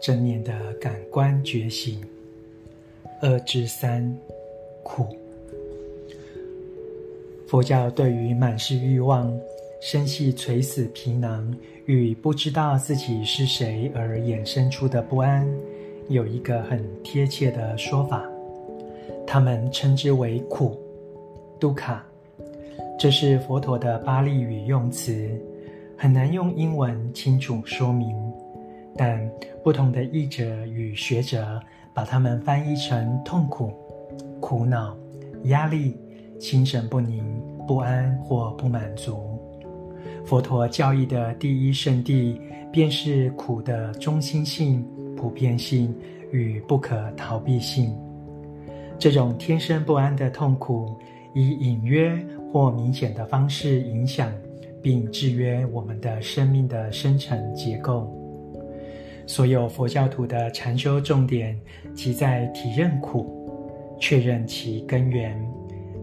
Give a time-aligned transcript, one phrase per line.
[0.00, 2.00] 正念的感官觉醒。
[3.20, 4.16] 二至三，
[4.82, 5.06] 苦。
[7.48, 9.32] 佛教对于满是欲望、
[9.80, 11.56] 生系垂死皮囊
[11.86, 15.48] 与不知道自己是谁而衍生出的不安，
[16.08, 18.22] 有一个很贴切的说法，
[19.26, 20.78] 他们称之为苦，
[21.58, 22.04] 杜卡。
[22.98, 25.28] 这是佛陀的巴利语用词，
[25.96, 28.14] 很难用英文清楚说明。
[28.98, 29.30] 但
[29.62, 31.58] 不同的译者与学者
[31.94, 33.72] 把它们翻译成痛苦、
[34.40, 34.94] 苦恼、
[35.44, 35.96] 压力。
[36.40, 39.36] 心神不宁、不安或不满足，
[40.24, 42.40] 佛陀教义的第一圣地，
[42.70, 45.92] 便是苦的中心性、普遍性
[46.30, 47.92] 与不可逃避性。
[49.00, 50.96] 这种天生不安的痛苦，
[51.34, 52.16] 以隐约
[52.52, 54.32] 或明显的方式影响
[54.80, 58.08] 并制约我们的生命的深层结构。
[59.28, 61.56] 所有佛教徒的禅修重点，
[61.94, 63.48] 即在体认苦，
[64.00, 65.40] 确认其根源。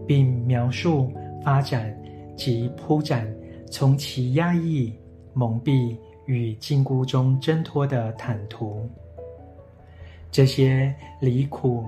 [0.06, 1.92] 并描述发展
[2.36, 3.26] 及铺展
[3.68, 4.92] 从其压抑、
[5.34, 8.88] 蒙蔽与禁锢中挣脱的坦途。
[10.30, 11.84] 这些离苦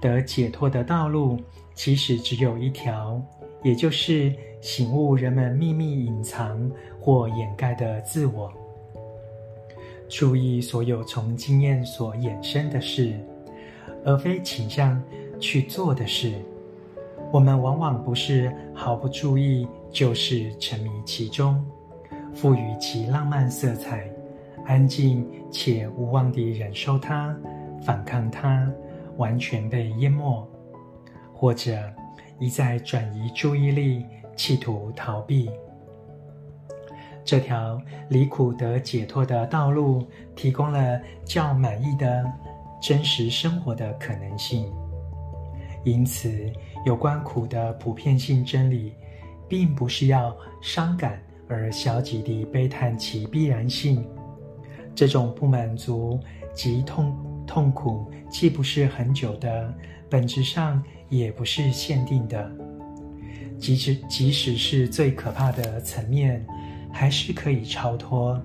[0.00, 1.38] 得解脱的道路，
[1.72, 3.22] 其实只有一条，
[3.62, 6.68] 也就是醒悟人们秘密隐藏
[7.00, 8.52] 或掩盖的自我。
[10.10, 13.14] 注意所有从经验所衍生的事，
[14.04, 15.00] 而非倾向
[15.38, 16.32] 去做的事。
[17.32, 21.64] 我们往往不是毫不注意，就是沉迷其中，
[22.34, 24.10] 赋予其浪漫色彩，
[24.66, 27.34] 安静且无望地忍受它，
[27.80, 28.68] 反抗它，
[29.16, 30.44] 完全被淹没，
[31.32, 31.78] 或者
[32.40, 35.48] 一再转移注意力，企图逃避。
[37.24, 42.24] 这条离苦得解脱的道路，提供了较满意的
[42.80, 44.70] 真实生活的可能性。
[45.84, 46.50] 因此，
[46.84, 48.92] 有关苦的普遍性真理，
[49.48, 54.04] 并不是要伤感而消极地悲叹其必然性。
[54.94, 56.18] 这种不满足
[56.52, 59.72] 及痛痛苦，既不是恒久的，
[60.08, 62.50] 本质上也不是限定的。
[63.58, 66.44] 即使即使是最可怕的层面，
[66.92, 68.40] 还是可以超脱。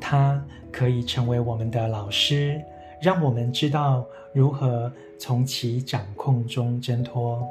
[0.00, 2.60] 它可以成为我们的老师，
[3.00, 4.92] 让我们知道如何。
[5.16, 7.48] 从其掌控中挣脱。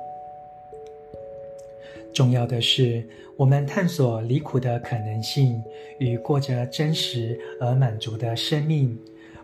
[2.14, 3.04] 重要的是，
[3.36, 5.64] 我们探索离苦的可能性
[5.98, 8.96] 与过着真实而满足的生命，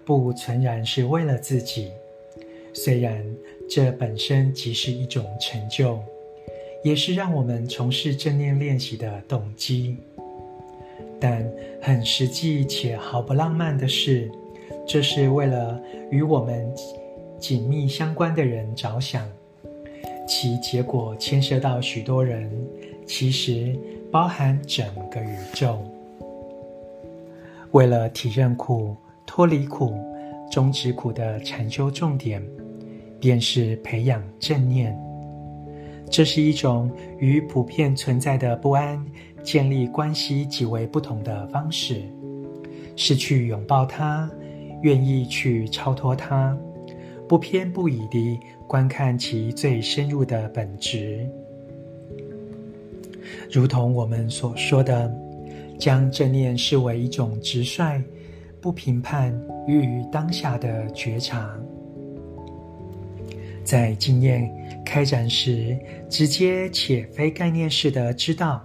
[0.06, 1.92] 不纯然是为了自己。
[2.74, 3.26] 虽然
[3.68, 5.98] 这本身即是一种成就，
[6.84, 9.98] 也是让我们从事正念练习的动机。
[11.20, 11.46] 但
[11.82, 14.32] 很实际且毫不浪漫的是，
[14.88, 16.70] 这是为了与我们。
[17.40, 19.26] 紧密相关的人着想，
[20.28, 22.52] 其结果牵涉到许多人，
[23.06, 23.74] 其实
[24.12, 25.82] 包含整个宇宙。
[27.72, 28.94] 为了体认苦、
[29.26, 29.94] 脱离苦、
[30.52, 32.46] 终止苦的禅修重点，
[33.22, 34.94] 便是培养正念。
[36.10, 39.04] 这是一种与普遍存在的不安
[39.44, 42.02] 建立关系极为不同的方式，
[42.96, 44.30] 是去拥抱它，
[44.82, 46.58] 愿意去超脱它。
[47.28, 51.30] 不偏不倚地观看其最深入的本质，
[53.52, 55.14] 如同我们所说的，
[55.78, 58.04] 将正念视为一种直率、
[58.60, 59.32] 不评判
[59.68, 61.56] 与当下的觉察，
[63.64, 64.50] 在经验
[64.86, 65.78] 开展时，
[66.10, 68.64] 直接且非概念式的知道，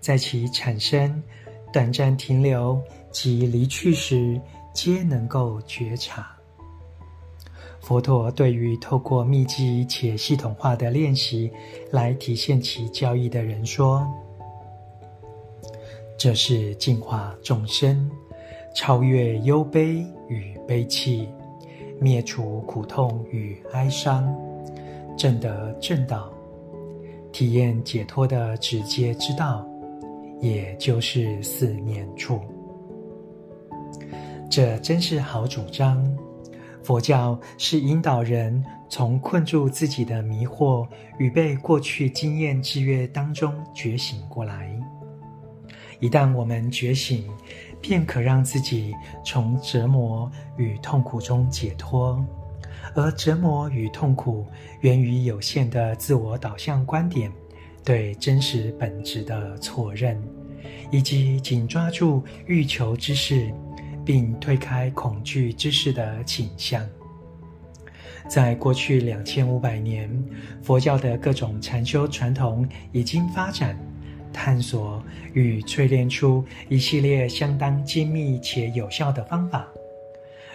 [0.00, 1.22] 在其产生、
[1.72, 2.80] 短暂停留
[3.10, 4.40] 及离去时，
[4.74, 6.30] 皆能够觉察。
[7.80, 11.50] 佛陀对于透过密集且系统化的练习
[11.90, 14.10] 来体现其教义的人说
[16.16, 18.10] ：“这是净化众生，
[18.74, 21.28] 超越忧悲与悲泣，
[22.00, 24.34] 灭除苦痛与哀伤，
[25.16, 26.32] 证得正道，
[27.32, 29.66] 体验解脱的直接之道，
[30.40, 32.40] 也就是四念处。
[34.50, 36.04] 这真是好主张。”
[36.84, 40.86] 佛教是引导人从困住自己的迷惑
[41.16, 44.70] 与被过去经验制约当中觉醒过来。
[45.98, 47.26] 一旦我们觉醒，
[47.86, 52.18] 便可让自己从折磨与痛苦中解脱。
[52.94, 54.46] 而折磨与痛苦
[54.80, 57.30] 源于有限的自我导向观点
[57.84, 60.18] 对真实本质的错认，
[60.90, 63.52] 以及紧抓住欲求之事，
[64.02, 66.82] 并推开恐惧之事的倾向。
[68.28, 70.10] 在过去两千五百年，
[70.62, 73.78] 佛教的各种禅修传统已经发展、
[74.34, 75.02] 探索
[75.32, 79.66] 与淬炼出一系列相当精密且有效的方法，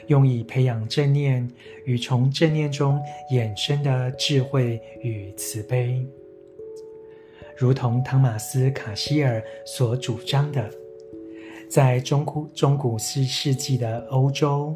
[0.08, 1.50] 用以培养正念
[1.86, 6.06] 与从正念中衍生的智慧与慈悲。
[7.58, 10.70] 如同汤马斯·卡西尔所主张的，
[11.70, 14.76] 在中古中古世世纪的欧洲。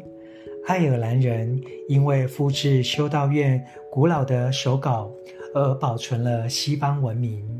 [0.66, 5.12] 爱尔兰人因为复制修道院古老的手稿
[5.54, 7.53] 而保存了西方文明，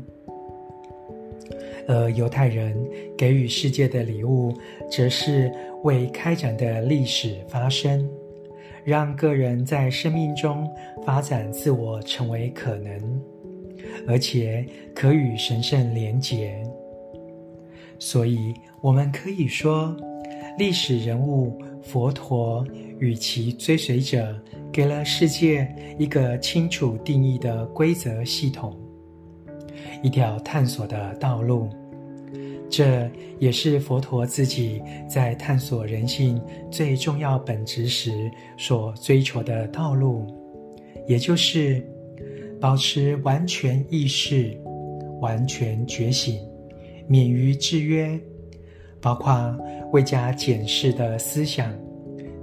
[1.87, 2.75] 而犹太人
[3.17, 4.53] 给予世界的礼物，
[4.91, 5.51] 则是
[5.83, 8.07] 为开展的历史发声，
[8.83, 10.69] 让个人在生命中
[11.05, 13.21] 发展自我成为可能，
[14.07, 16.61] 而且可与神圣连结。
[17.99, 19.95] 所以，我们可以说，
[20.57, 22.65] 历史人物佛陀。
[22.97, 24.33] 与其追随者
[24.71, 25.67] 给了世界
[25.99, 28.73] 一个清楚定义的规则系统，
[30.01, 31.69] 一条探索的道路。
[32.69, 36.41] 这也是佛陀自己在探索人性
[36.71, 40.25] 最重要本质时所追求的道路，
[41.07, 41.85] 也就是
[42.59, 44.57] 保持完全意识、
[45.21, 46.39] 完全觉醒，
[47.07, 48.19] 免于制约，
[48.99, 49.55] 包括
[49.93, 51.71] 未加检视的思想。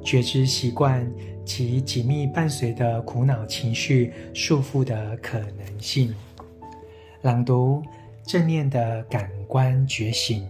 [0.04, 1.08] 觉知习惯
[1.44, 6.12] 及紧密伴随的苦恼情绪束缚的可能性。
[7.22, 7.80] 朗读
[8.24, 10.44] 正念的感官觉醒。